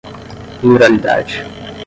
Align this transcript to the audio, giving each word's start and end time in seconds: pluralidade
pluralidade 0.59 1.45